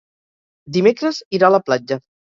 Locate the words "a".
1.51-1.55